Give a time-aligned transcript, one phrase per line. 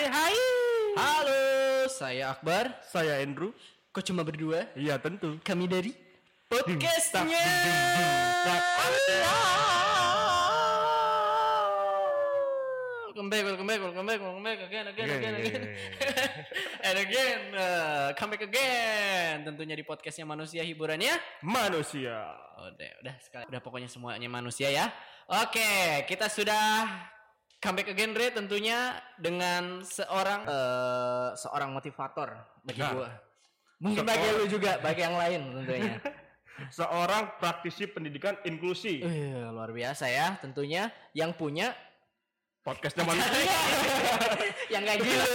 [0.00, 0.36] Hai hai.
[0.96, 1.44] Halo,
[1.92, 2.72] saya Akbar.
[2.88, 3.52] Saya Andrew.
[3.92, 4.64] Kok cuma berdua?
[4.72, 5.36] Iya tentu.
[5.44, 5.92] Kami dari
[6.48, 7.36] podcastnya.
[13.12, 15.62] Welcome back, welcome back, welcome back, welcome back again, again, again, again,
[16.88, 19.44] and again, uh, come back again.
[19.44, 21.44] Tentunya di podcastnya manusia hiburannya.
[21.44, 22.40] Manusia.
[22.56, 24.88] Udah, udah sekali, udah pokoknya semuanya manusia ya.
[25.28, 26.88] Oke, kita sudah
[27.60, 32.34] comeback again Re tentunya dengan seorang eh seorang motivator
[32.64, 32.92] bagi Nah.
[32.96, 33.10] gua.
[33.80, 35.96] Mungkin bagi lu juga, bagi yang lain tentunya.
[36.76, 39.00] Seorang praktisi pendidikan inklusi.
[39.00, 41.72] Eh, luar biasa ya tentunya yang punya
[42.60, 43.48] Podcastnya manusia.
[44.80, 45.28] Yang kayak gitu.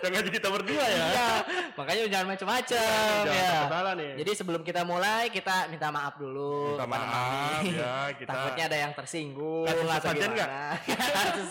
[0.00, 1.04] Jangan kita berdua ya.
[1.08, 1.30] Iya,
[1.76, 3.52] makanya jangan macam-macam ya.
[3.68, 4.12] salah nih.
[4.20, 6.76] Jadi sebelum kita mulai kita minta maaf dulu.
[6.76, 10.28] Minta maaf ya, kita- Takutnya ada yang tersinggung Kasus atau nggak?
[10.36, 10.60] gimana.
[10.84, 11.50] Kasus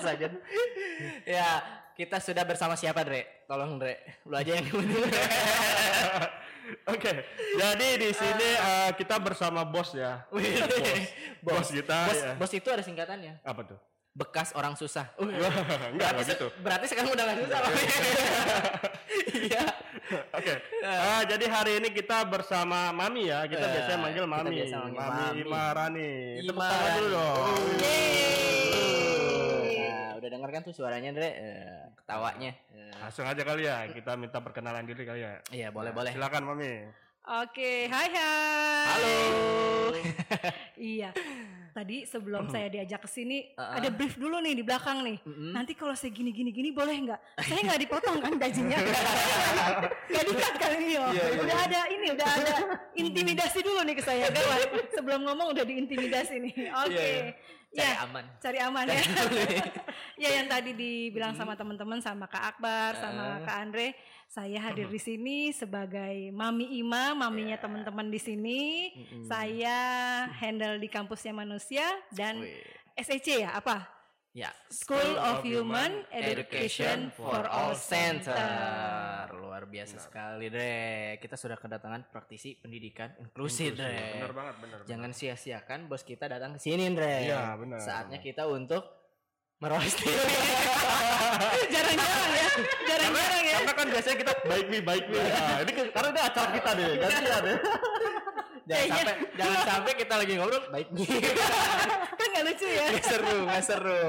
[1.26, 1.50] ya,
[1.98, 3.46] kita sudah bersama siapa, Dre?
[3.50, 4.22] Tolong, Dre.
[4.30, 5.02] Lu aja yang dulu.
[6.94, 7.26] Oke,
[7.58, 10.22] jadi di sini eh, kita bersama bos ya.
[10.30, 10.46] Bos,
[11.42, 12.32] bos kita bos, ya.
[12.38, 13.42] bos itu ada singkatannya.
[13.42, 13.80] Apa tuh?
[14.20, 15.08] Bekas orang susah.
[15.16, 15.48] Enggak,
[15.96, 16.46] enggak berarti, gitu.
[16.46, 17.60] se- berarti sekarang udah gak susah.
[19.30, 19.64] Iya.
[20.32, 20.54] Oke.
[20.82, 23.46] Ah, jadi hari ini kita bersama Mami ya.
[23.46, 24.52] Kita Eh, biasanya manggil kita Mami.
[24.52, 25.40] biasa manggil Mami Mami.
[25.42, 26.12] Imarani.
[26.42, 27.38] Tepuk tangan dulu dong.
[29.80, 31.30] Nah, udah denger kan tuh suaranya, Dre?
[31.30, 32.52] Eh, ketawanya.
[32.70, 33.88] Eh, Langsung aja kali ya.
[33.88, 35.34] Kita minta perkenalan diri kali ya.
[35.50, 36.12] Iya, boleh, boleh.
[36.12, 36.74] Silakan Mami.
[37.24, 38.88] Oke, hai hai.
[38.88, 39.18] Halo.
[40.80, 41.12] Iya.
[41.76, 43.76] Tadi sebelum saya diajak ke sini Uh-uh.
[43.76, 45.20] ada brief dulu nih di belakang nih.
[45.28, 45.52] Mm-mm.
[45.52, 47.20] Nanti kalau saya gini gini gini boleh nggak?
[47.44, 48.80] Saya nggak dipotong kan gajinya?
[50.08, 51.04] Gak dikat kali ini yo.
[51.12, 52.54] Iya, iya, Udah ada ini, udah ada
[52.96, 54.44] intimidasi dulu nih ke saya kan.
[54.96, 56.54] Sebelum ngomong udah diintimidasi nih.
[56.80, 56.96] Oke.
[56.96, 57.32] Iya, iya.
[57.70, 58.26] Cari Ya, aman.
[58.42, 59.02] cari aman ya.
[60.18, 63.94] ya yang tadi dibilang sama teman-teman sama Kak Akbar sama Kak Andre,
[64.30, 68.94] saya hadir di sini sebagai Mami Ima, maminya teman-teman di sini.
[69.26, 69.78] Saya
[70.30, 72.62] handle di kampusnya manusia dan Wih.
[72.94, 73.90] SEC ya apa?
[74.30, 78.38] Ya, School of Human Education for All Center.
[78.38, 79.34] Center.
[79.42, 81.18] Luar biasa sekali, Dre.
[81.18, 84.22] Kita sudah kedatangan praktisi pendidikan inklusi, Dre.
[84.22, 84.78] Benar banget, benar.
[84.86, 87.26] Jangan sia-siakan bos kita datang ke sini, Dre.
[87.26, 87.82] Iya, benar.
[87.82, 88.99] Saatnya kita untuk
[89.60, 90.08] meroasting.
[91.70, 92.48] Jarang-jarang ya,
[92.88, 93.54] jarang-jarang ya.
[93.60, 95.20] Karena kan biasanya kita baik nih, baik nih.
[95.22, 97.58] Nah, ini karena ini acara kita deh, gantian deh.
[98.70, 101.10] jangan sampai jangan sampai kita lagi ngobrol baik nih.
[102.20, 102.86] Kan nggak lucu ya.
[102.92, 104.04] Nggak seru, nggak seru.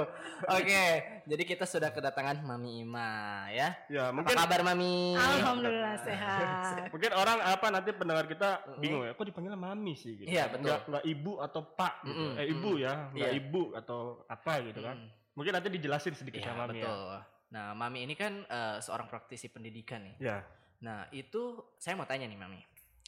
[0.50, 0.84] Oke,
[1.24, 3.08] jadi kita sudah kedatangan Mami Ima
[3.48, 3.72] ya.
[3.88, 5.16] Ya, Apa mungkin kabar Mami?
[5.16, 6.90] Alhamdulillah sehat.
[6.92, 10.28] mungkin orang apa nanti pendengar kita bingung ya, kok dipanggil Mami sih gitu.
[10.28, 10.68] Iya, betul.
[10.68, 12.20] Nggak, nggak ibu atau Pak gitu.
[12.20, 13.40] Mm-mm, Eh ibu ya, nggak Iya.
[13.40, 14.98] ibu atau apa gitu kan.
[15.32, 17.02] Mungkin nanti dijelasin sedikit Iya, sama Mami betul.
[17.50, 20.14] Nah, Mami ini kan eh, seorang praktisi pendidikan nih.
[20.18, 20.26] ya.
[20.30, 20.38] Ya.
[20.80, 22.60] Nah, itu saya mau tanya nih, Mami.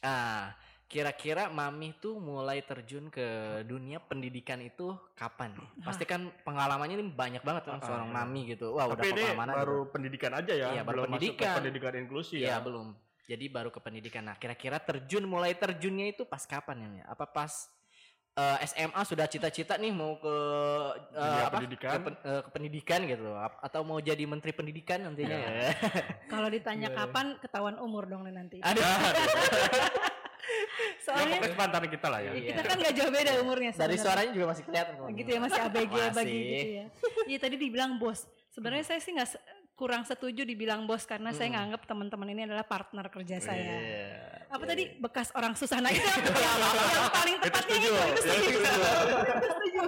[0.03, 0.53] Ah,
[0.85, 3.23] kira-kira Mami tuh mulai terjun ke
[3.63, 5.69] dunia pendidikan itu kapan nih?
[5.81, 8.15] Pasti kan pengalamannya ini banyak banget kan Ah, seorang ah.
[8.21, 8.75] Mami gitu.
[8.77, 11.27] Wah, udah Tapi ini ke mana-mana baru pendidikan aja ya, Iya, baru belum masuk ke
[11.33, 11.55] pendidikan.
[11.57, 12.57] pendidikan inklusi Iya, ya.
[12.61, 12.87] belum.
[13.23, 14.23] Jadi baru ke pendidikan.
[14.27, 17.07] Nah, kira-kira terjun mulai terjunnya itu pas kapan ya?
[17.07, 17.71] Apa pas
[18.33, 20.35] eh, SMA sudah cita-cita nih mau ke
[21.11, 21.53] eh, Dunia apa?
[21.55, 21.89] pendidikan.
[21.91, 25.49] Ke, pen- eh, ke pendidikan gitu atau mau jadi menteri pendidikan nantinya Iya.
[25.51, 25.71] ya.
[26.33, 26.97] Kalau ditanya Iya.
[26.97, 28.57] kapan ketahuan umur dong nih nanti.
[28.59, 28.81] Ada
[30.43, 32.31] Ya, Soalnya pokoknya sepantaran kita lah ya.
[32.31, 32.47] Iya.
[32.49, 34.01] kita kan gak jauh beda umurnya dari sebenarnya.
[34.01, 35.07] suaranya juga masih kelihatan kok.
[35.13, 36.39] gitu ya masih ABG bagi Masih.
[36.43, 36.85] gitu ya.
[37.23, 38.19] Iya tadi dibilang bos.
[38.49, 39.29] Sebenarnya saya sih nggak
[39.73, 41.55] kurang setuju dibilang bos karena saya Hmm.
[41.59, 43.73] nganggap teman-teman ini adalah partner kerja saya.
[43.73, 44.07] Iya.
[44.47, 46.29] Apa tadi bekas orang susah nah itu yang,
[47.09, 48.53] paling tepatnya itu, itu setuju.
[48.53, 48.61] itu
[49.43, 49.81] setuju.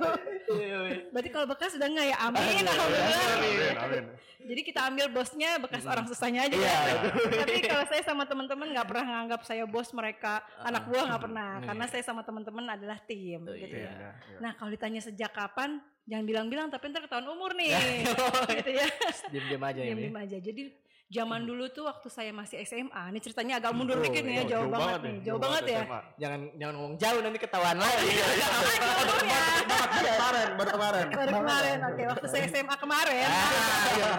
[0.48, 0.98] Iya, iya.
[1.10, 2.66] Berarti kalau bekas sudah nggak ya amin Amin.
[2.66, 3.30] alhamdulillah.
[3.30, 4.04] Amin, amin.
[4.46, 6.94] Jadi kita ambil bosnya bekas orang susahnya aja Iya, ya.
[7.00, 7.30] betul.
[7.36, 11.50] Tapi kalau saya sama teman-teman nggak pernah nganggap saya bos mereka anak buah nggak pernah
[11.56, 11.66] Iya.
[11.66, 13.90] karena saya sama teman-teman adalah tim Oh, gitu iya.
[13.90, 14.10] ya.
[14.14, 14.38] Ya.
[14.40, 17.74] Nah kalau ditanya sejak kapan, jangan bilang-bilang tapi ntar ketahuan umur nih,
[18.58, 18.86] gitu ya.
[19.34, 19.90] Diam-diam aja ini.
[19.90, 20.38] Diam-diam aja.
[20.38, 20.64] Jadi
[21.06, 24.42] zaman dulu tuh waktu saya masih SMA, ini ceritanya agak mundur Oh, dikit nih ya,
[24.42, 25.82] Oh, jauh, banget nih, jauh banget ya.
[25.82, 26.00] SMA.
[26.18, 28.06] Jangan jangan ngomong jauh nanti ketahuan lagi.
[28.06, 29.44] Iya, Jauh ya.
[29.66, 31.06] Baru kemarin, baru kemarin.
[31.10, 32.02] Baru kemarin, oke.
[32.10, 33.50] Waktu saya SMA kemarin, Ah,
[33.92, 34.10] iya.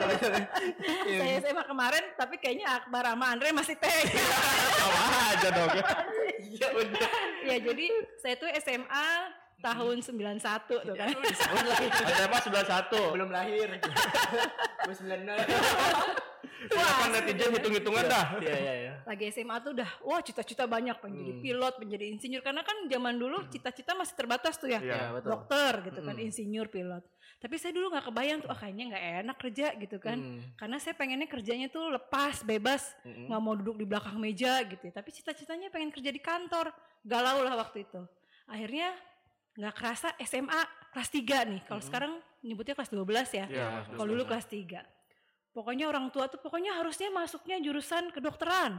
[1.07, 1.19] Iya.
[1.19, 4.07] saya SMA kemarin, tapi kayaknya Akbar sama Andre masih tag.
[4.75, 5.71] Sama aja dong.
[6.37, 7.11] Iya udah.
[7.45, 7.87] ya jadi
[8.17, 9.07] saya tuh SMA
[9.61, 11.09] tahun 91 tuh kan.
[11.13, 11.87] Disebut lagi.
[11.91, 13.15] SMA 91.
[13.15, 13.69] Belum lahir.
[14.85, 16.27] Gue 96.
[16.67, 18.27] Silakan netizen hitung-hitungan dah.
[18.43, 18.93] Iya iya iya.
[19.07, 22.75] lagi SMA tuh udah wah cita-cita banyak pengen jadi pilot, pengen jadi insinyur karena kan
[22.91, 24.83] zaman dulu cita-cita masih terbatas tuh ya.
[24.83, 25.31] Iya, Iya, betul.
[25.31, 27.05] Dokter gitu kan, insinyur, pilot.
[27.39, 30.19] Tapi saya dulu nggak kebayang tuh ah kayaknya nggak enak kerja gitu kan.
[30.19, 30.41] Hmm.
[30.59, 34.83] Karena saya pengennya kerjanya tuh lepas, bebas, nggak mau duduk di belakang meja gitu.
[34.91, 34.93] ya.
[34.97, 36.73] Tapi cita-citanya pengen kerja di kantor.
[37.07, 38.01] Galau lah waktu itu.
[38.51, 38.91] Akhirnya
[39.57, 40.61] nggak kerasa SMA
[40.93, 41.61] kelas 3 nih.
[41.65, 42.13] Kalau sekarang
[42.45, 43.47] nyebutnya kelas 12 ya.
[43.49, 43.67] Iya,
[43.97, 44.85] Kalau dulu kelas 3.
[45.57, 48.77] Pokoknya orang tua tuh pokoknya harusnya masuknya jurusan kedokteran.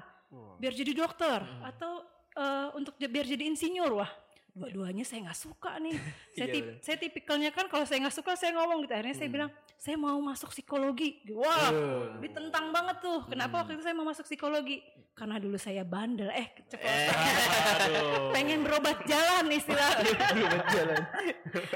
[0.61, 2.05] Biar jadi dokter atau
[2.37, 4.11] eh, untuk biar jadi insinyur wah.
[4.57, 5.93] Dua-duanya saya nggak suka nih.
[6.33, 6.81] saya, Iya, tip- bener.
[6.81, 8.93] saya tipikalnya kan kalau saya nggak suka saya ngomong gitu.
[8.93, 11.21] Akhirnya saya bilang saya mau masuk psikologi.
[11.29, 12.17] Wah, Uh.
[12.17, 13.21] ditentang banget tuh.
[13.25, 14.81] Kenapa waktu itu saya mau masuk psikologi?
[15.13, 16.29] Karena dulu saya bandel.
[16.29, 17.09] Eh, keceplosan.
[17.89, 18.29] Aduh.
[18.29, 20.13] pengen berobat jalan istilahnya.
[20.77, 21.01] Jalan.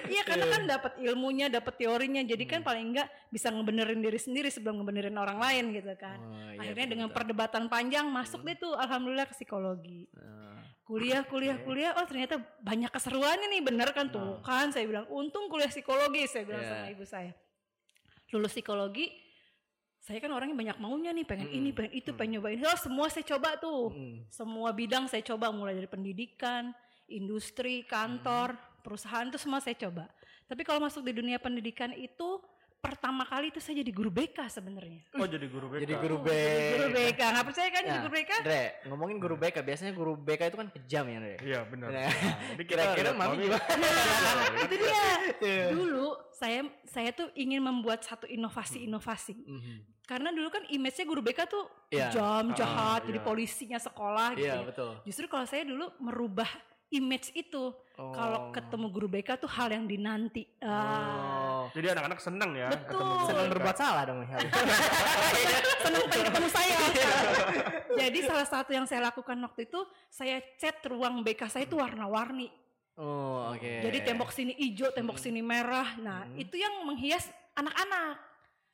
[0.06, 4.46] Iya karena kan dapat ilmunya, dapat teorinya, jadi kan paling enggak bisa ngebenerin diri sendiri
[4.48, 6.22] sebelum ngebenerin orang lain gitu kan.
[6.22, 10.06] Oh, iya, Akhirnya betul, dengan perdebatan panjang masuk deh tuh alhamdulillah ke psikologi.
[10.14, 10.61] Ah.
[10.92, 15.48] Kuliah, kuliah, kuliah, oh ternyata banyak keseruannya nih, bener kan tuh kan saya bilang untung
[15.48, 16.72] kuliah psikologi saya bilang Iya.
[16.76, 17.32] sama ibu saya.
[18.36, 19.08] Lulus psikologi,
[20.04, 22.60] saya kan orangnya banyak maunya nih, pengen ini, pengen itu, pengen nyobain.
[22.60, 23.96] Oh, semua saya coba tuh.
[23.96, 24.28] Mm.
[24.28, 26.76] Semua bidang saya coba mulai dari pendidikan,
[27.08, 30.12] industri, kantor, perusahaan itu semua saya coba.
[30.50, 32.44] Tapi kalau masuk di dunia pendidikan itu
[32.82, 35.06] pertama kali itu saya jadi guru BK sebenarnya.
[35.14, 35.80] Oh jadi guru BK.
[35.86, 36.98] Jadi guru Jadi Guru BK.
[37.14, 38.32] BK, nggak percaya kan jadi Nah, guru BK?
[38.42, 41.36] Dre, ngomongin guru BK, biasanya guru BK itu kan kejam ya, Dre.
[41.40, 41.88] Iya benar.
[41.94, 42.10] Nah,
[42.58, 43.66] Jadi Kira-kira mami gimana?
[43.70, 45.04] Nah, itu dia.
[45.42, 45.66] Iya.
[45.74, 49.36] Dulu saya saya tuh ingin membuat satu inovasi-inovasi.
[49.38, 49.76] Mhm.
[50.06, 52.10] Karena dulu kan image-nya guru BK tuh Iya.
[52.12, 53.26] jam, jahat, Ah, jadi iya.
[53.26, 54.50] polisinya sekolah gitu.
[54.50, 54.66] Iya, ya.
[54.66, 54.92] betul.
[55.06, 56.50] Justru kalau saya dulu merubah
[56.90, 57.72] image itu.
[57.96, 58.12] Oh.
[58.12, 60.44] Kalau ketemu guru BK tuh hal yang dinanti.
[60.60, 60.68] Ah.
[60.68, 61.51] Oh.
[61.72, 63.00] Jadi anak-anak seneng ya Betul.
[63.00, 63.48] BK.
[63.50, 64.20] berbuat salah dong.
[64.22, 64.38] ya.
[65.84, 66.78] seneng pengen ketemu saya.
[68.02, 72.52] Jadi salah satu yang saya lakukan waktu itu saya cat ruang BK saya itu warna-warni.
[72.96, 73.64] Oh, oke.
[73.82, 75.96] Jadi tembok sini hijau, tembok sini merah.
[75.98, 76.38] Nah, Hmm.
[76.38, 77.24] itu yang menghias
[77.54, 78.20] anak-anak.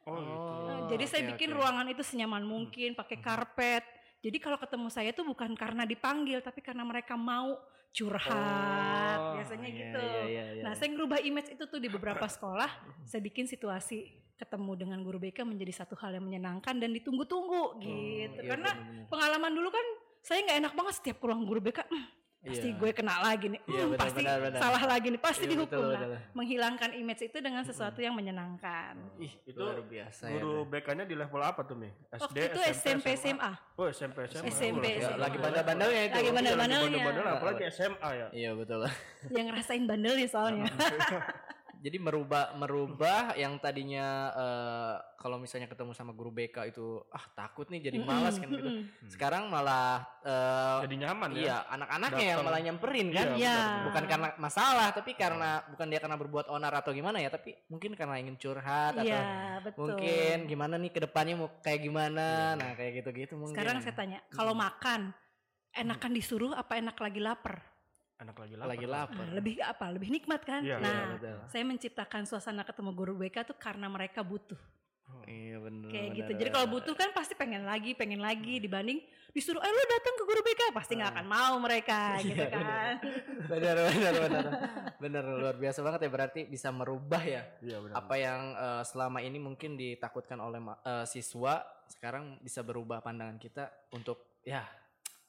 [0.03, 0.33] Oh, gitu.
[0.65, 1.57] Nah, Oh, jadi saya oke, bikin oke.
[1.57, 3.83] ruangan itu senyaman mungkin, pakai karpet.
[4.21, 7.57] Jadi kalau ketemu saya tuh bukan karena dipanggil, tapi karena mereka mau
[7.93, 9.17] curhat.
[9.19, 10.01] Oh, Biasanya iya, gitu.
[10.01, 10.63] iya, iya, iya.
[10.65, 12.69] Nah, saya ngerubah image itu tuh di beberapa sekolah.
[13.05, 18.39] Saya bikin situasi ketemu dengan guru BK menjadi satu hal yang menyenangkan dan ditunggu-tunggu gitu.
[18.45, 18.69] iya, Karena
[19.09, 19.85] pengalaman dulu kan
[20.21, 21.81] saya nggak enak banget setiap ke ruang guru BK.
[21.89, 22.05] "Hmm,
[22.39, 22.77] pasti Iya.
[22.77, 23.61] gue kena lagi nih.
[23.61, 24.59] Iya, "Hmm, benar, pasti benar, benar.
[24.59, 25.19] salah lagi nih.
[25.19, 25.99] Pasti Iya, dihukum betul, lah.
[25.99, 26.19] betul.
[26.33, 28.93] Menghilangkan image itu dengan sesuatu yang menyenangkan.
[29.17, 30.33] Ih, Itu luar biasa ya.
[30.33, 30.55] Guru.
[30.65, 31.89] BK-nya di level apa tuh Mi?
[32.09, 33.51] SD, Waktu itu SMP, SMA.
[33.73, 34.47] Oh SMP SMA.
[34.47, 35.19] SMP, Oh, Ya, SMA.
[35.19, 36.15] lagi bandel-bandelnya itu.
[36.15, 36.87] Lagi bandel-bandelnya.
[36.87, 38.27] bandel-bandel, apalagi SMA ya.
[38.31, 38.79] Iya, betul.
[39.29, 40.65] Yang ngerasain bandelnya soalnya.
[41.77, 47.69] Jadi merubah merubah yang tadinya eh, kalau misalnya ketemu sama guru BK itu ah takut
[47.69, 48.65] nih jadi malas kan gitu.
[48.65, 49.09] Mm-mm.
[49.09, 51.41] Sekarang malah eh, Jadi nyaman ya.
[51.41, 53.27] iya anak-anaknya yang malah nyamperin kan.
[53.33, 53.57] Iya, Iya.
[53.89, 57.93] Bukan karena masalah tapi karena bukan dia karena berbuat onar atau gimana ya, tapi mungkin
[57.93, 59.79] karena ingin curhat atau Iya, betul.
[59.93, 62.57] mungkin gimana nih ke depannya mau kayak gimana.
[62.57, 63.53] Nah, kayak gitu-gitu mungkin.
[63.53, 65.13] Sekarang saya tanya, kalau makan
[65.77, 67.76] enakan disuruh apa enak lagi lapar?
[68.17, 68.69] Anak lagi lapar.
[68.73, 69.25] lagi Nah, lapar.
[69.29, 69.85] lebih apa?
[69.93, 70.61] Lebih nikmat kan?
[70.65, 71.37] Iya, nah, betul.
[71.53, 74.57] saya menciptakan suasana ketemu guru BK tuh karena mereka butuh.
[75.27, 75.87] Iya benar.
[75.91, 76.31] Kayak gitu.
[76.39, 78.99] Jadi kalau butuh kan pasti pengen lagi, pengen lagi dibanding
[79.31, 82.93] disuruh, "Eh lu datang ke guru BK." Pasti nggak akan mau mereka gitu Iya, kan.
[83.45, 84.45] benar benar benar.
[84.97, 87.95] Benar luar biasa banget ya berarti bisa merubah ya Iya benar.
[88.01, 93.67] apa yang eh, selama ini mungkin ditakutkan oleh eh, siswa sekarang bisa berubah pandangan kita
[93.93, 94.63] untuk ya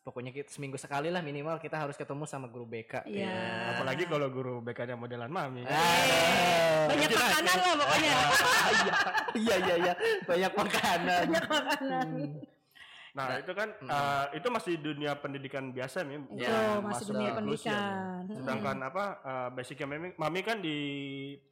[0.08, 3.04] pokoknya kita seminggu sekali lah minimal kita harus ketemu sama guru BK.
[3.04, 3.76] Iya.
[3.76, 5.68] Apalagi kalau guru BK-nya modelan Mami.
[5.68, 6.88] Ah.
[6.88, 8.16] Banyak makanan lah pokoknya.
[9.38, 11.22] Iya iya iya banyak makanan.
[11.28, 12.08] Banyak makanan.
[13.18, 16.16] Nah, itu kan eh, itu masih dunia pendidikan biasa Mi.
[16.32, 18.20] Itu Ya, masih dunia inklusi ya, pendidikan.
[18.32, 20.76] Sedangkan apa eh, basicnya Mami, Mami kan di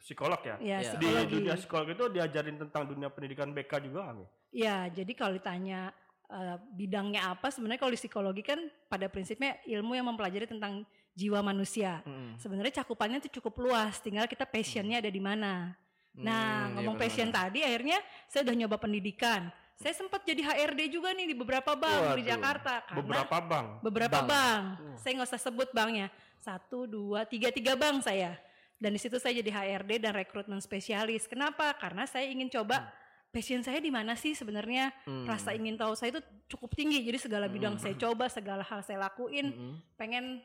[0.00, 0.56] psikolog ya.
[0.62, 0.96] Ya, Iya.
[0.96, 4.24] Di dunia psikolog itu diajarin tentang dunia pendidikan BK juga Mami.
[4.54, 5.92] Ya, jadi kalau ditanya
[6.26, 11.40] eh, bidangnya apa, sebenarnya kalau di psikologi kan pada prinsipnya ilmu yang mempelajari tentang jiwa
[11.40, 12.04] manusia.
[12.04, 12.36] Mm.
[12.36, 15.72] Sebenarnya cakupannya itu cukup luas, tinggal kita passionnya ada di mana.
[16.16, 19.52] Nah, Hmm, ngomong iya passion tadi, akhirnya saya udah nyoba pendidikan.
[19.76, 22.28] Saya sempat jadi HRD juga nih di beberapa bank di Waduh.
[22.32, 22.74] Jakarta.
[22.88, 23.66] Karena Beberapa bank.
[23.84, 24.28] beberapa Bank.
[24.32, 24.62] bank.
[24.96, 26.08] Saya nggak usah sebut banknya.
[26.40, 28.40] Satu, dua, tiga, tiga bank saya.
[28.80, 31.28] Dan di situ saya jadi HRD dan rekrutmen spesialis.
[31.28, 31.76] Kenapa?
[31.76, 32.88] Karena saya ingin coba
[33.32, 34.92] passion saya di mana sih sebenarnya.
[35.04, 35.28] Hmm.
[35.28, 37.04] Rasa ingin tahu saya itu cukup tinggi.
[37.04, 39.52] Jadi segala bidang saya coba, segala hal saya lakuin.
[39.52, 39.74] Mm-mm.
[39.98, 40.40] Pengen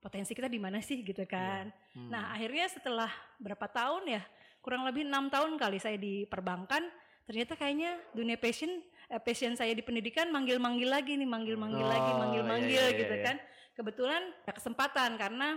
[0.00, 1.68] potensi kita di mana sih gitu kan.
[1.92, 2.08] Hmm.
[2.08, 4.22] Nah akhirnya setelah berapa tahun ya,
[4.64, 6.88] kurang lebih enam tahun kali saya di perbankan,
[7.28, 8.80] ternyata kayaknya dunia passion,
[9.12, 13.14] eh, passion saya di pendidikan manggil-manggil lagi nih, manggil-manggil lagi, Oh, manggil-manggil iya, iya, gitu
[13.14, 13.24] iya.
[13.28, 13.36] kan.
[13.76, 15.48] Kebetulan ada kesempatan karena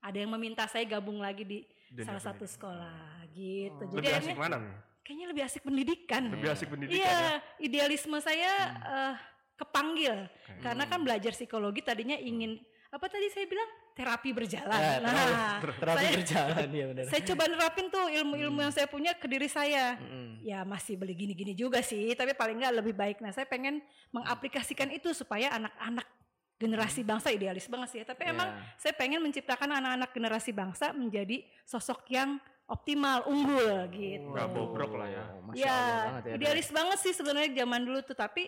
[0.00, 1.58] ada yang meminta saya gabung lagi di
[1.90, 3.82] Dunia salah satu sekolah gitu.
[3.90, 4.89] Jadi Lebih asik mana nih?
[5.00, 6.22] Kayaknya lebih asik pendidikan.
[6.30, 7.34] Lebih asik pendidikan Iya, ya.
[7.58, 9.14] idealisme saya eh,
[9.56, 10.28] kepanggil
[10.58, 12.56] karena kan belajar psikologi tadinya ingin
[12.90, 14.80] apa tadi saya bilang terapi berjalan.
[14.80, 17.04] Ya, nah, Terapi saya, berjalan ya benar.
[17.06, 19.94] saya coba nerapin tuh ilmu-ilmu yang saya punya ke diri saya.
[20.00, 20.40] Mm.
[20.42, 23.20] Ya masih beli gini-gini juga sih, tapi paling nggak lebih baik.
[23.20, 23.78] Nah, saya pengen
[24.10, 26.08] mengaplikasikan itu supaya anak-anak
[26.56, 27.98] generasi bangsa idealis banget sih.
[28.00, 28.06] ya.
[28.08, 28.60] Tapi emang Ya.
[28.76, 32.40] saya pengen menciptakan anak-anak generasi bangsa menjadi sosok yang
[32.70, 34.30] optimal, unggul gitu.
[34.30, 35.24] Nggak bobrok lah ya.
[35.28, 36.32] Oh, Masya ya, banget ya.
[36.38, 38.46] idealis banget sih sebenarnya zaman dulu tuh, tapi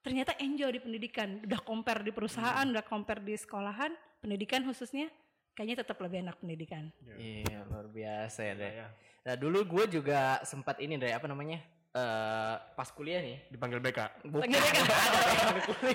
[0.00, 1.42] ternyata enjoy di pendidikan.
[1.42, 2.72] Udah compare di perusahaan, Hmm.
[2.72, 5.10] udah compare di sekolahan, pendidikan khususnya,
[5.52, 6.94] kayaknya tetap lebih enak pendidikan.
[7.12, 8.72] Iya luar biasa ya deh.
[8.76, 8.88] Ya,
[9.24, 11.58] Nah dulu gue juga sempat ini deh apa namanya
[11.90, 13.38] eh pas kuliah nih.
[13.48, 14.26] dipanggil BK.
[14.26, 14.46] Bukan.
[14.46, 14.78] BK.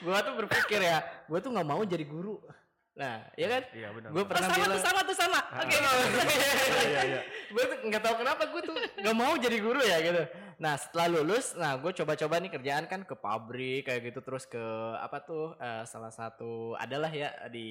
[0.00, 2.38] gue tuh berpikir ya, gue tuh nggak mau jadi guru.
[2.92, 3.62] Nah, ya kan?
[3.70, 4.08] Iya benar.
[4.10, 4.72] Gue Oh, pernah sama bilang.
[4.72, 5.40] tuh, sama tuh, sama.
[5.56, 5.76] Oke.
[6.82, 7.20] Iya iya.
[7.46, 10.22] gue tuh nggak tahu kenapa gue tuh nggak mau jadi guru ya gitu.
[10.56, 14.60] Nah setelah lulus, nah gue coba-coba nih kerjaan kan ke pabrik kayak gitu terus ke
[14.96, 17.68] apa tuh eh, salah satu adalah ya di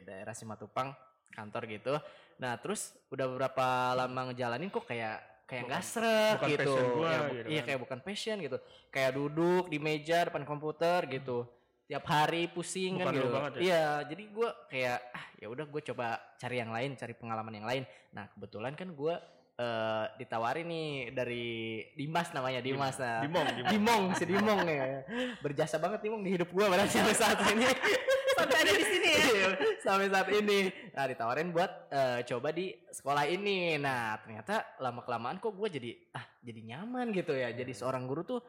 [0.00, 0.92] daerah Simatupang
[1.30, 1.94] kantor gitu.
[2.36, 6.62] Nah terus udah beberapa lama ngejalanin kok kayak kayak nggak seret bukan gitu.
[6.64, 7.66] passion gua Ya, gitu iya kan.
[7.66, 8.56] kayak bukan passion gitu.
[8.88, 11.44] Kayak duduk di meja depan komputer gitu.
[11.90, 13.28] Tiap hari pusing kan Bukan gitu.
[13.34, 13.60] banget ya?
[13.66, 16.06] Iya, jadi gue kayak ah ya udah gue coba
[16.38, 17.82] cari yang lain, cari pengalaman yang lain.
[18.14, 19.14] Nah kebetulan kan gue
[19.60, 23.20] eh ditawarin nih dari Dimas namanya Dimas nah.
[23.20, 23.68] Dimong, Dimong.
[23.68, 25.04] Dimong si Dimong ya
[25.44, 27.68] berjasa banget Dimong di hidup gue pada sampai saat ini
[28.40, 29.20] Sampai ada di sini ya.
[29.20, 29.48] Iya,
[29.84, 35.36] sampai saat ini nah ditawarin buat eh, coba di sekolah ini nah ternyata lama kelamaan
[35.36, 38.40] kok gue jadi ah jadi nyaman gitu ya jadi seorang guru tuh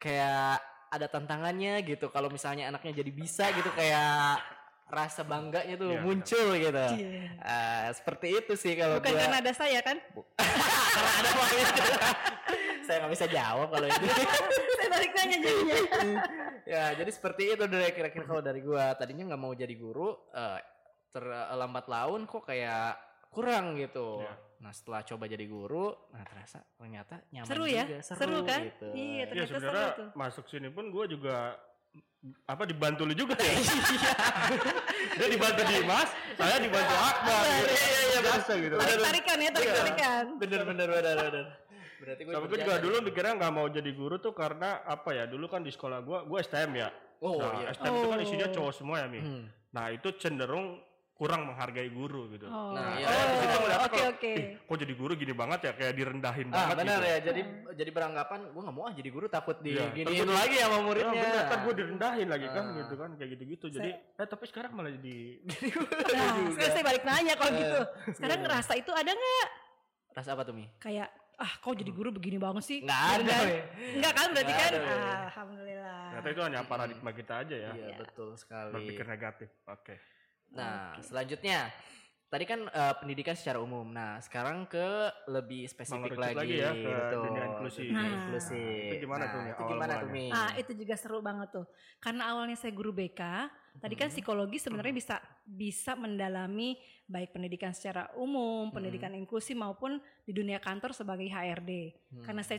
[0.00, 4.38] kayak ada tantangannya gitu kalau misalnya anaknya jadi bisa gitu kayak
[4.86, 6.06] rasa bangganya tuh Iya, benar.
[6.06, 7.20] muncul gitu Iya.
[7.34, 9.96] Eh, seperti itu sih kalau Bukan gua- karena ada saya kan?
[10.94, 11.66] karena ada makanya.
[12.80, 14.04] saya nggak bisa jawab kalau itu
[14.76, 15.76] saya balik nanya jadinya.
[16.72, 20.60] ya jadi seperti itu deh kira-kira kalau dari gua tadinya nggak mau jadi guru eh,
[21.10, 22.94] terlambat laun kok kayak
[23.28, 24.32] kurang gitu Iya.
[24.64, 27.84] Nah setelah coba jadi guru nah terasa ternyata nyaman Seru ya?
[27.84, 28.60] juga, Seru kan?
[28.64, 28.86] gitu.
[28.90, 30.08] Iya, Iya ternyata seru sebenarnya tuh.
[30.16, 31.36] masuk sini pun gue juga
[32.42, 33.52] apa dibantu lu juga ya.
[33.60, 34.12] Iya.
[35.14, 37.44] Dia dibantu Dimas, saya dibantu Akbar.
[37.44, 38.74] Iya, Iya iya iya biasa gitu.
[38.74, 40.24] Tarik-tarikan ya, tarik-tarikan.
[40.34, 41.46] bener bener bener bener
[41.94, 45.24] berarti gue berjasa juga dulu mikirnya nggak mau jadi guru tuh karena apa ya?
[45.24, 46.88] Dulu kan di sekolah gue, gue STM ya.
[47.20, 48.54] oh nah, iya STM itu kan isinya Oh.
[48.54, 49.20] cowok semua ya, Mi.
[49.20, 49.44] Hmm.
[49.70, 50.80] Nah, itu cenderung
[51.14, 52.44] kurang menghargai guru gitu.
[52.44, 53.06] Oh, Nah, iya.
[53.06, 54.32] di situ Oh, ngeliat kalau, oke.
[54.32, 57.06] "Ih, kok jadi guru gini banget ya, kayak direndahin Ah banget benar gitu.
[57.06, 57.40] ya jadi
[57.72, 60.74] jadi beranggapan gua nggak mau ah jadi guru takut di Iya, giniin takut- lagi sama
[60.74, 62.76] Ya, muridnya bener, kan gue direndahin lagi kan Ah.
[62.76, 63.66] gitu kan kayak gitu-gitu.
[63.70, 65.16] Jadi eh tapi sekarang malah jadi
[66.10, 67.80] Nah, sekarang saya balik nanya kalau gitu.
[68.12, 68.44] Sekarang Iya.
[68.44, 69.48] ngerasa itu ada nggak?
[70.12, 72.78] rasa apa tuh mi Kayak ah kok jadi guru begini banget sih?
[72.80, 73.58] nggak ada Mi.
[73.94, 74.70] Enggak kan berarti Nggak kan?
[74.72, 75.10] ada, Mi.
[75.24, 76.02] Alhamdulillah.
[76.08, 77.70] ternyata itu hanya paradigma kita aja ya.
[77.72, 77.96] Iya Iya.
[77.96, 78.70] betul sekali.
[78.72, 79.50] Berpikir negatif.
[79.64, 79.94] Oke.
[80.54, 81.70] Nah selanjutnya
[82.24, 83.86] tadi kan eh, pendidikan secara umum.
[83.86, 84.86] Nah sekarang ke
[85.28, 87.22] lebih spesifik lagi, lagi ya ke betul.
[87.24, 87.82] dunia inklusi.
[87.86, 88.14] Dunia Nah.
[88.26, 88.62] inklusi.
[88.90, 90.24] Itu gimana tuh, Mi, Itu awal gimana tuh mi?
[90.26, 90.34] mulanya?
[90.34, 91.66] Ah, itu juga seru banget tuh.
[91.98, 93.20] Karena awalnya saya guru BK,
[93.78, 94.14] tadi kan Hmm.
[94.14, 100.90] psikologi sebenarnya bisa bisa mendalami baik pendidikan secara umum, pendidikan inklusi maupun di dunia kantor
[100.90, 101.70] sebagai HRD.
[102.10, 102.24] Hmm.
[102.24, 102.58] Karena saya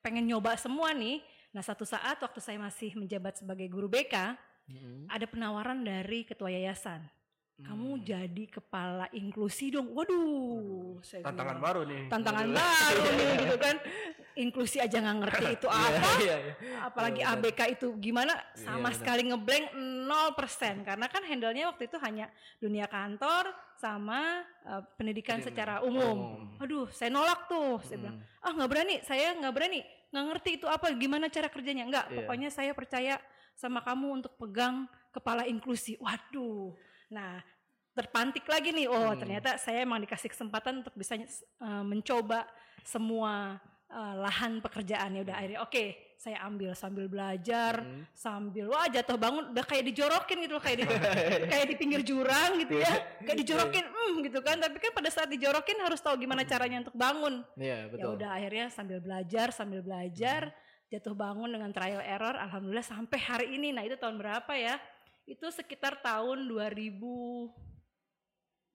[0.00, 1.24] pengen nyoba semua nih.
[1.50, 4.36] Nah, satu saat waktu saya masih menjabat sebagai guru BK,
[4.68, 5.08] Mm-mm.
[5.08, 7.00] ada penawaran dari ketua yayasan.
[7.56, 8.04] Kamu Hmm.
[8.04, 9.88] jadi kepala inklusi dong.
[9.90, 12.02] Waduh, saya Tantangan bilang, baru nih.
[12.06, 13.76] tantangan baru nih gitu kan.
[14.36, 16.52] Inklusi aja nggak ngerti itu apa Iya, iya.
[16.84, 17.40] apalagi Iya, benar.
[17.40, 18.92] ABK itu gimana sama benar.
[18.92, 25.40] sekali ngeblank 0% karena kan handle-nya waktu itu hanya dunia kantor sama uh, pendidikan Pendidikan
[25.40, 26.12] secara umum.
[26.52, 26.60] umum.
[26.60, 27.80] Aduh, saya nolak tuh.
[27.80, 28.44] Saya bilang, Mm.
[28.44, 28.96] "Ah, nggak berani.
[29.00, 29.80] Saya nggak berani.
[30.06, 32.16] nggak ngerti itu apa, gimana cara kerjanya." Enggak, Iya.
[32.20, 33.16] pokoknya saya percaya
[33.52, 35.96] sama kamu untuk pegang kepala inklusi.
[35.96, 36.76] Waduh.
[37.08, 37.38] Nah,
[37.92, 38.86] terpantik lagi nih.
[38.86, 39.18] Oh, Hmm.
[39.18, 42.44] ternyata saya emang dikasih kesempatan untuk bisa uh, mencoba
[42.82, 43.56] semua
[43.88, 45.24] uh, lahan pekerjaannya.
[45.24, 45.84] Udah akhirnya oke
[46.16, 48.08] saya ambil sambil belajar Mm.
[48.16, 50.84] sambil wah jatuh bangun udah kayak dijorokin gitu loh, kayak di
[51.52, 52.92] kayak di pinggir jurang gitu ya.
[53.20, 54.56] Kayak dijorokin hmm gitu kan.
[54.58, 57.44] Tapi kan pada saat dijorokin harus tahu gimana caranya untuk bangun.
[57.56, 58.10] Iya ya betul.
[58.16, 60.52] udah akhirnya sambil belajar sambil belajar
[60.86, 63.76] jatuh bangun dengan trial error alhamdulillah sampai hari ini.
[63.76, 64.80] Nah itu tahun berapa ya
[65.26, 67.66] itu sekitar tahun 2006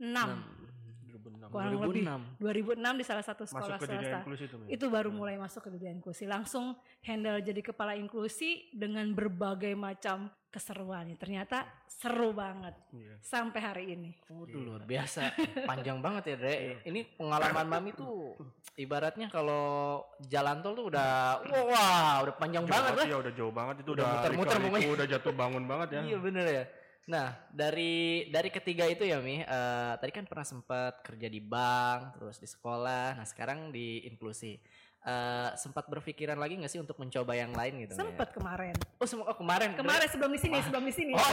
[0.02, 0.81] 6.
[1.22, 1.54] 2006 2006.
[1.54, 2.78] kurang lebih 2006.
[2.82, 4.20] 2006 di salah satu Masuk sekolah ke dunia swasta.
[4.22, 4.56] inklusi itu.
[4.68, 6.24] Itu baru mulai masuk ke dunia inklusi.
[6.26, 6.66] Langsung
[7.02, 10.18] handle jadi kepala inklusi dengan berbagai macam
[10.52, 11.08] keseruan.
[11.16, 13.16] Ternyata seru banget Iya.
[13.24, 14.12] sampai hari ini.
[14.28, 15.32] Waduh luar biasa,
[15.64, 16.56] panjang banget ya Dre.
[16.84, 18.36] Ini pengalaman Mami tuh
[18.76, 23.06] ibaratnya kalau jalan tol tuh udah wah udah panjang Jauh banget lah.
[23.08, 26.02] Ya udah jauh banget itu Udah udah muter-muter udah jatuh bangun banget ya.
[26.04, 26.64] Iya bener ya.
[27.10, 32.18] Nah dari dari ketiga itu ya Mi, eh, tadi kan pernah sempat kerja di bank,
[32.18, 34.62] terus di sekolah, nah sekarang di inklusi.
[35.02, 37.98] Eh, sempat berpikiran lagi nggak sih untuk mencoba yang lain gitu?
[37.98, 38.06] Mi?
[38.06, 38.78] Sempet kemarin.
[39.02, 39.74] Oh, sem- oh kemarin.
[39.74, 41.14] Kemarin sebelum di sini, sebelum di sini.
[41.18, 41.26] Oh,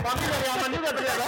[0.00, 1.26] Mami dari aman juga ternyata.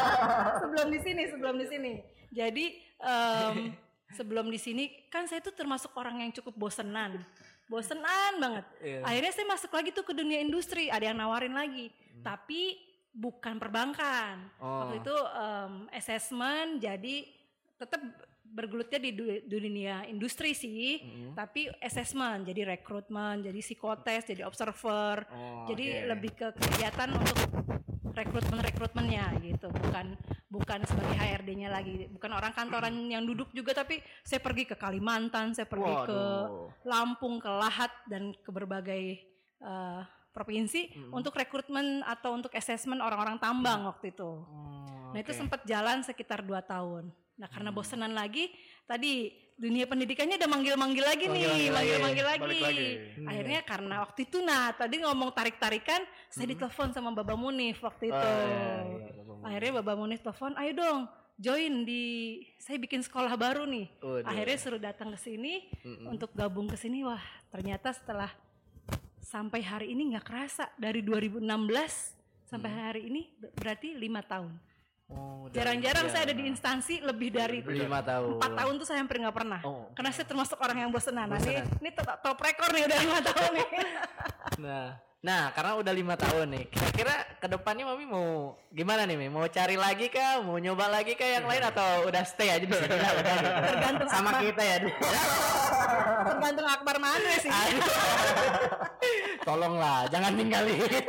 [0.60, 1.92] sebelum di sini, sebelum di sini.
[2.28, 2.66] Jadi
[3.00, 3.72] em,
[4.20, 7.24] sebelum di sini kan saya tuh termasuk orang yang cukup bosenan.
[7.72, 8.64] Bosenan banget.
[8.84, 9.00] Iya.
[9.00, 11.88] Akhirnya saya masuk lagi tuh ke dunia industri, ada yang nawarin lagi.
[12.26, 12.60] Tapi
[13.14, 14.50] bukan perbankan.
[14.58, 14.82] Oh.
[14.86, 17.16] Waktu itu em, assessment jadi
[17.78, 18.02] tetap
[18.46, 21.02] bergelutnya di du- dunia industri sih,
[21.36, 25.28] tapi assessment jadi rekrutmen, jadi psikotes, jadi observer.
[25.28, 26.06] Oh, Jadi oke.
[26.14, 27.36] lebih ke kegiatan untuk
[28.16, 30.16] rekrutmen rekrutmennya gitu, bukan
[30.48, 35.52] bukan sebagai HRD-nya lagi, bukan orang kantoran yang duduk juga, tapi saya pergi ke Kalimantan,
[35.52, 36.72] saya pergi ke Waduh.
[36.88, 39.20] Lampung, ke Lahat dan ke berbagai
[39.60, 40.00] eh,
[40.36, 44.44] provinsi untuk rekrutmen atau untuk assessment orang-orang tambang waktu itu.
[44.44, 47.08] Oh, Nah itu sempat jalan sekitar dua tahun.
[47.40, 48.52] Nah karena bosenan lagi,
[48.84, 51.88] tadi dunia pendidikannya udah manggil-manggil lagi nih, Manggil-manggil lagi.
[52.04, 52.42] manggil-manggil lagi.
[52.44, 52.88] Balik lagi.
[53.24, 58.20] Akhirnya karena waktu itu, nah tadi ngomong tarik-tarikan, saya ditelepon sama Baba Munif waktu itu.
[58.20, 59.44] Oh, iya, iya, Baba.
[59.48, 61.00] Akhirnya Baba Munif telepon, ayo dong
[61.36, 62.04] join di,
[62.56, 63.86] saya bikin sekolah baru nih.
[64.00, 64.24] Waduh.
[64.24, 66.12] Akhirnya suruh datang ke sini Mm-mm.
[66.16, 67.04] untuk gabung ke sini.
[67.04, 67.20] Wah
[67.52, 68.32] ternyata setelah
[69.26, 71.42] sampai hari ini nggak kerasa dari 2016
[72.46, 72.78] sampai Mm.
[72.78, 74.54] hari ini ber- berarti lima tahun.
[75.06, 78.38] Oh, Jarang-jarang saya ada di instansi lebih dari lima tahun.
[78.38, 79.60] empat tahun tuh saya hampir nggak pernah.
[79.62, 79.86] Oh.
[79.94, 81.30] Karena saya termasuk orang yang bosenan.
[81.30, 81.78] Nah, ini, Bosenan.
[81.78, 83.66] ini top, top rekor nih udah lima tahun nih.
[84.56, 84.86] Nah,
[85.26, 89.26] nah karena udah lima tahun nih, kira-kira ke depannya mami mau gimana nih, Mi?
[89.26, 90.38] Mau cari lagi kah?
[90.38, 92.94] Mau nyoba lagi kah yang lain atau udah stay aja di sini?
[92.94, 93.10] Udah.
[93.74, 94.46] Tergantung sama apa.
[94.46, 94.86] kita ya.
[96.30, 97.50] Tergantung Akbar mana sih.
[99.42, 100.78] Tolonglah, jangan ninggalin.
[100.78, 101.02] Eh,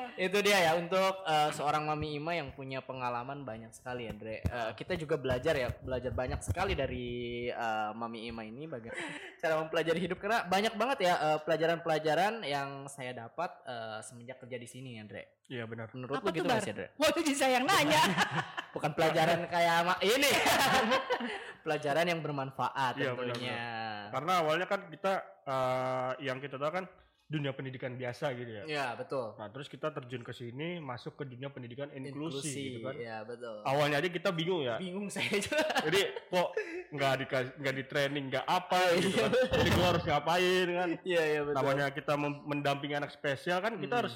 [0.16, 4.40] itu dia ya untuk eh, seorang mami Ima yang punya pengalaman banyak sekali Andre.
[4.40, 7.06] Eh, kita juga belajar ya, belajar banyak sekali dari
[7.52, 8.96] eh, mami Ima ini bagaimana
[9.42, 14.56] cara mempelajari hidup karena banyak banget ya eh, pelajaran-pelajaran yang saya dapat eh, semenjak kerja
[14.56, 15.44] di sini Andre.
[15.46, 15.92] Iya benar.
[15.92, 16.88] Menurut Apa lu gitu sih Andre?
[16.96, 18.02] Mau jadi saya yang nanya.
[18.74, 20.30] Bukan pelajaran kayak ini.
[21.66, 23.58] pelajaran yang bermanfaat Iya, tentunya.
[24.14, 25.12] Karena awalnya kan kita
[25.44, 26.84] eh, yang kita tahu kan
[27.26, 28.62] dunia pendidikan biasa gitu ya.
[28.64, 29.34] Iya, betul.
[29.34, 32.94] Nah, terus kita terjun ke sini masuk ke dunia pendidikan inklusi, gitu kan.
[32.94, 33.66] Iya, betul.
[33.66, 34.78] Awalnya aja kita bingung ya.
[34.78, 35.66] Bingung saya juga.
[35.82, 36.48] Jadi kok
[36.94, 37.24] nggak di
[37.58, 39.30] nggak di training nggak apa gitu kan.
[39.58, 40.88] Jadi gua harus ngapain kan.
[41.02, 41.56] Iya, iya betul.
[41.58, 42.12] Namanya kita
[42.46, 44.14] mendampingi anak spesial kan kita harus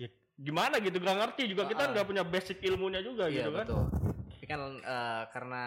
[0.00, 0.08] ya,
[0.40, 3.66] gimana gitu nggak ngerti juga kita Ah, nggak punya basic ilmunya juga Iya gitu kan.
[3.68, 3.84] betul.
[4.48, 5.64] Kan eh, karena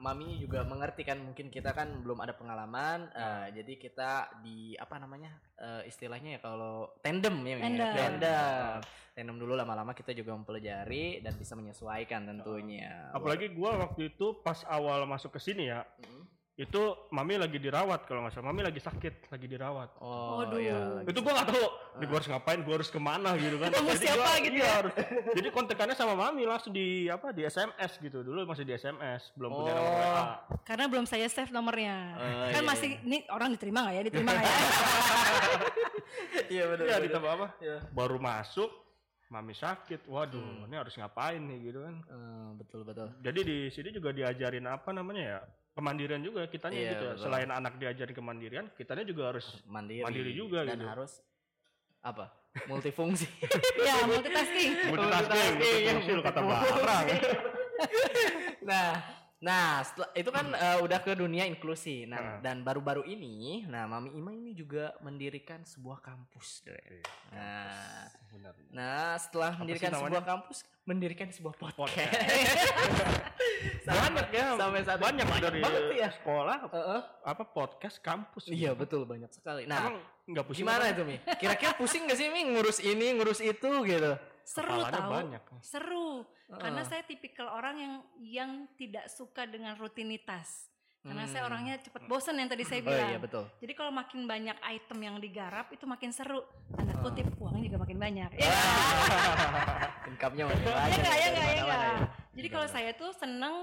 [0.00, 4.96] mami juga mengerti kan mungkin kita kan belum ada pengalaman, eh, jadi kita di apa
[4.96, 7.64] namanya eh, istilahnya ya kalau tandem ya, ya?
[7.68, 7.92] Tandem.
[7.92, 8.74] tandem,
[9.12, 13.12] tandem dulu lama-lama kita juga mempelajari dan bisa menyesuaikan tentunya.
[13.12, 16.37] Apalagi gua waktu itu pas awal masuk ke sini ya, Mm.
[16.58, 18.50] Itu mami lagi dirawat kalau nggak salah.
[18.50, 19.94] Mami lagi sakit, lagi dirawat.
[19.98, 20.58] Oh, Waduh.
[20.58, 21.06] iya.
[21.06, 21.62] itu gua nggak tahu
[21.94, 24.66] ini gua harus ngapain gua harus ke mana gitu kan Jadi siapa gua- gitu iya,
[24.66, 24.74] ya?
[24.76, 24.96] harus-
[25.32, 29.50] jadi kontekannya sama mami langsung di apa di SMS gitu dulu masih di SMS belum
[29.52, 29.96] punya nomor Oh.
[29.96, 30.24] WA
[30.62, 31.96] Karena belum saya save nomornya.
[32.12, 34.02] Oh, kan iya, masih ini orang diterima nggak ya?
[34.04, 34.54] Diterima nggak ya?
[36.48, 36.84] Iya benar.
[36.84, 37.00] iya benar.
[37.04, 37.76] ditambah apa Iya.
[37.90, 38.70] baru masuk
[39.28, 40.64] mami sakit waduh Hmm.
[40.64, 43.08] ini harus ngapain nih gitu kan Eh, betul betul.
[43.18, 45.40] jadi di sini juga diajarin apa namanya ya
[45.78, 47.22] kemandirian juga kitanya Iya, gitu ya betul.
[47.22, 50.02] selain anak diajarin kemandirian kitanya juga harus Mandiri.
[50.02, 50.90] Mandiri juga dan gitu.
[50.90, 51.12] harus
[52.02, 52.26] apa?
[52.66, 53.30] Multifungsi.
[53.86, 54.70] ya multitasking.
[54.90, 57.06] multitasking multifungsi lu kata barang
[58.66, 58.92] nah,
[59.38, 62.04] nah setelah itu kan eh, udah ke dunia inklusi.
[62.04, 62.36] Nah, Nah.
[62.40, 66.62] dan baru-baru ini, nah Mami Ima ini juga mendirikan sebuah kampus.
[66.62, 67.06] Dre.
[67.30, 68.52] Nah, Benar.
[68.68, 72.10] nah setelah Apa mendirikan sebuah kampus, mendirikan sebuah podcast.
[73.88, 75.40] banyak ya Sampai saat banyak ini.
[75.40, 76.08] dari banget ya.
[76.12, 77.00] sekolah Heeh.
[77.24, 79.64] apa podcast kampus Iya betul banyak sekali.
[79.64, 79.96] Nah, Emang
[80.26, 80.92] nggak pusing gimana apa?
[80.92, 81.16] itu Mi?
[81.36, 84.12] Kira-kira pusing gak sih Mi ngurus ini, ngurus itu gitu?
[84.48, 85.10] Seru Kepalanya tahu.
[85.12, 85.42] banyak.
[85.60, 86.08] Seru.
[86.48, 86.88] Karena Heeh.
[86.88, 90.72] saya tipikal orang yang yang tidak suka dengan rutinitas.
[90.98, 91.50] Karena saya Hmm.
[91.52, 93.08] orangnya cepet bosen yang tadi saya Oh bilang.
[93.08, 93.44] iya betul.
[93.56, 96.40] Jadi kalau makin banyak item yang digarap itu makin seru.
[96.70, 98.30] Tanda kutip uangnya juga makin banyak.
[98.38, 98.50] Ya,
[100.06, 100.98] Income-nya makin banyak.
[100.98, 101.92] nggak, ya dari nggak, ya mana-mana nggak.
[101.94, 102.06] ya.
[102.34, 103.54] Jadi kalau saya tuh seneng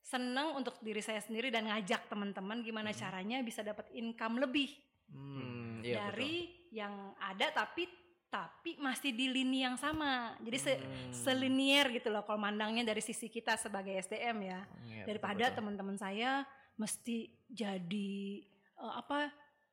[0.00, 4.68] seneng untuk diri saya sendiri dan ngajak teman-teman gimana caranya bisa dapat income lebih
[5.06, 7.86] Hmm, iya, dari yang ada tapi
[8.34, 10.34] tapi masih di lini yang sama.
[10.42, 11.14] Jadi se Hmm.
[11.14, 14.60] selinier gitu loh kalau mandangnya dari sisi kita sebagai SDM ya.
[14.82, 16.42] Iya, Daripada teman-teman saya
[16.74, 18.42] mesti jadi
[18.74, 19.30] eh, apa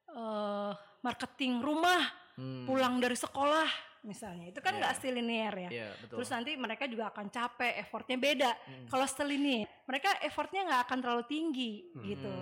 [0.08, 0.72] eh,
[1.02, 3.68] marketing rumah Hmm, pulang dari sekolah
[4.02, 4.50] misalnya.
[4.50, 4.80] Itu kan Iya.
[4.80, 5.70] nggak selinier ya.
[5.70, 6.16] Iya, betul.
[6.18, 8.52] Terus nanti mereka juga akan capek, effortnya beda.
[8.56, 8.88] Hmm.
[8.88, 12.34] Kalau selinier, mereka effortnya nggak akan terlalu tinggi gitu.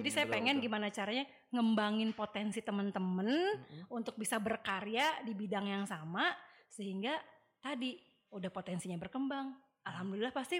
[0.00, 0.64] Hmm, Jadi saya betul, pengen betul.
[0.64, 3.84] gimana caranya ngembangin potensi teman-teman Mm-mm.
[3.92, 6.32] untuk bisa berkarya di bidang yang sama
[6.72, 7.20] sehingga
[7.60, 8.00] tadi
[8.32, 9.52] udah potensinya berkembang.
[9.84, 10.56] Alhamdulillah pasti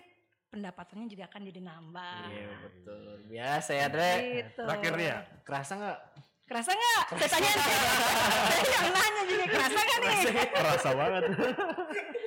[0.53, 2.23] pendapatannya juga akan jadi nambah.
[2.29, 3.11] Iya, betul.
[3.33, 4.13] Biasa ya, Dre.
[4.45, 4.61] Gitu.
[4.61, 5.17] Terakhir ya.
[5.41, 5.99] Kerasa nggak?
[6.45, 7.03] Kerasa nggak?
[7.17, 7.51] Saya tanya
[8.51, 10.21] saya yang nanya juga kerasa nggak nih?
[10.53, 11.23] Kerasa banget.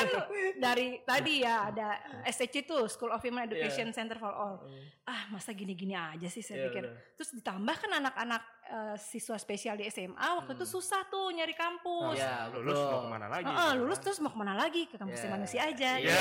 [0.00, 0.24] Iya kan
[0.56, 1.88] dari tadi ya ada
[2.24, 4.64] SCC tuh School of Human Education Center for All.
[5.02, 6.84] Ah masa gini-gini aja sih saya Iya, pikir.
[6.84, 7.14] benar.
[7.14, 12.16] Terus ditambah kan anak-anak eh, siswa spesial di SMA waktu itu susah tuh nyari kampus.
[12.16, 12.88] Iya, lulus betul.
[12.88, 13.44] mau ke mana lagi?
[13.44, 15.30] Heeh, lulus terus mau ke mana lagi ke kampus Iya.
[15.30, 15.90] manusia aja.
[15.96, 16.18] Iya.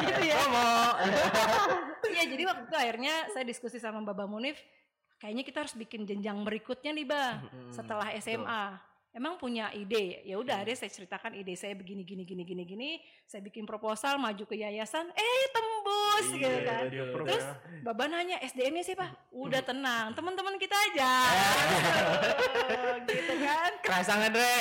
[0.00, 0.36] Gitu ya.
[2.06, 4.56] Iya jadi waktu itu akhirnya saya diskusi sama Baba Munif,
[5.16, 8.93] kayaknya kita harus bikin jenjang berikutnya nih Bah Hmm, setelah SMA.
[9.14, 12.90] Emang punya ide, ya udah deh saya ceritakan ide saya begini gini gini gini gini,
[13.22, 16.82] saya bikin proposal maju ke yayasan, eh tembus gitu Iya, kan.
[16.90, 17.54] Dia pro Terus ya.
[17.86, 19.06] Baba nanya SDM-nya siapa?
[19.30, 21.12] Udah tenang, teman-teman kita aja.
[23.06, 23.70] gitu kan.
[23.86, 24.50] Kerasa nggak, Dre?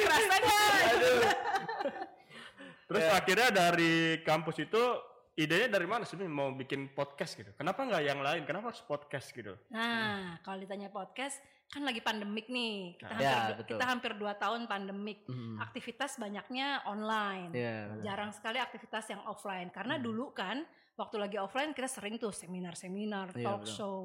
[0.00, 0.80] Kerasa, nggak?
[2.88, 3.12] Terus Iya.
[3.14, 3.94] akhirnya dari
[4.24, 4.82] kampus itu
[5.34, 6.28] idenya dari mana sih Min?
[6.28, 7.50] mau bikin podcast gitu?
[7.54, 8.42] Kenapa nggak yang lain?
[8.44, 9.54] Kenapa harus podcast gitu?
[9.70, 12.98] Nah, kalau ditanya podcast, kan lagi pandemik nih.
[12.98, 13.70] Kita Nah, hampir ya, betul.
[13.78, 15.22] kita hampir dua tahun pandemik.
[15.30, 15.56] Hmm.
[15.62, 17.54] Aktivitas banyaknya online.
[17.54, 18.02] Betul.
[18.02, 19.70] Jarang sekali aktivitas yang offline.
[19.70, 20.04] Karena Hmm.
[20.04, 20.66] dulu kan
[20.98, 23.72] waktu lagi offline kita sering tuh seminar-seminar, Iya, talk betul.
[23.72, 23.96] show,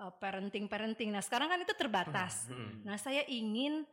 [0.00, 1.12] uh, parenting-parenting.
[1.12, 2.48] Nah, sekarang kan itu terbatas.
[2.48, 2.82] Hmm.
[2.82, 3.84] Nah, saya ingin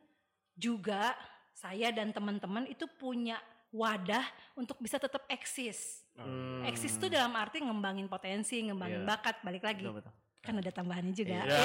[0.55, 1.13] juga
[1.53, 3.37] saya dan teman-teman itu punya
[3.69, 4.23] wadah
[4.55, 6.03] untuk bisa tetap eksis.
[6.17, 6.65] Hmm.
[6.65, 9.07] Eksis itu dalam arti ngembangin potensi, ngembangin Iya.
[9.07, 9.85] bakat, balik lagi.
[9.85, 10.13] Betul, betul.
[10.41, 11.43] Kan ada tambahannya juga.
[11.43, 11.59] Iya.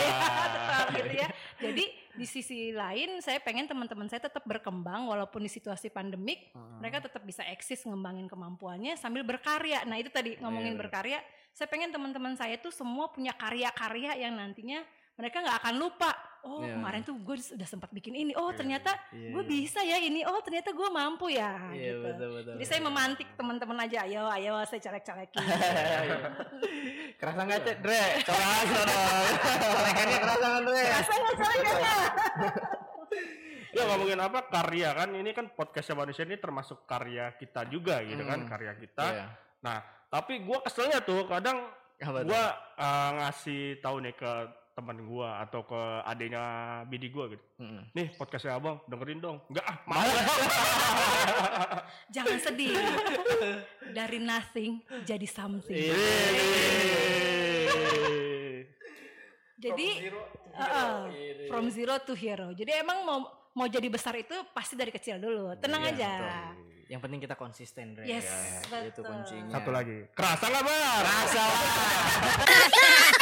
[0.53, 1.29] tetap gitu ya.
[1.63, 1.85] Jadi
[2.19, 6.77] di sisi lain saya pengen teman-teman saya tetap berkembang walaupun di situasi pandemik Heeh.
[6.83, 9.87] mereka tetap bisa eksis ngembangin kemampuannya sambil berkarya.
[9.87, 10.81] Nah, itu tadi ngomongin Iya.
[10.83, 11.19] berkarya,
[11.55, 16.11] saya pengen teman-teman saya tuh semua punya karya-karya yang nantinya mereka nggak akan lupa.
[16.43, 16.75] Oh, Iya.
[16.75, 18.35] kemarin tuh gue sudah sempat bikin ini.
[18.35, 19.51] Oh, ternyata Iya, gue iya.
[19.53, 20.27] bisa ya ini.
[20.27, 22.03] Oh, ternyata gue mampu ya Iya, gitu.
[22.03, 22.53] betul, betul.
[22.59, 25.39] Jadi saya memantik teman-teman aja, ayo, ayo saya colek-colekin.
[27.23, 27.77] Kerasa nggak, Cek?
[27.79, 28.03] Dre?
[28.27, 29.27] Kerasa dong.
[29.79, 30.83] Colekannya kerasa nggak, Dre?
[30.85, 31.97] Rasa nggak colekannya?
[33.73, 38.21] Ya ngomongin apa karya kan ini kan podcastnya manusia ini termasuk karya kita juga gitu
[38.21, 38.51] kan Hmm.
[38.51, 39.07] karya kita.
[39.07, 39.27] Iya.
[39.65, 39.81] Nah
[40.13, 42.29] tapi gua keselnya tuh kadang tuh?
[42.29, 42.45] gua
[42.77, 44.33] eh, ngasih tahu nih ke
[44.73, 46.45] teman gua atau ke adiknya
[46.87, 47.45] bidi gua gitu.
[47.59, 47.85] Mm-mm.
[47.93, 49.37] Nih podcastnya abang dengerin dong.
[49.47, 50.27] Enggak ah malas.
[52.15, 52.73] Jangan sedih.
[53.91, 55.77] Dari nothing jadi something.
[55.77, 55.95] Iya.
[59.55, 59.89] Jadi
[60.53, 61.01] uh-uh,
[61.47, 62.51] from zero to hero.
[62.51, 63.19] Jadi emang mau
[63.53, 65.55] mau jadi besar itu pasti dari kecil dulu.
[65.57, 66.11] Tenang Iya, aja.
[66.11, 66.35] betul.
[66.89, 67.87] Yang penting kita konsisten.
[68.03, 68.27] Yes,
[68.67, 69.05] Ya, Itu betul.
[69.07, 69.53] kuncinya.
[69.55, 69.99] Satu lagi.
[70.13, 71.01] Kerasa nggak bar?
[71.01, 71.45] Kerasa.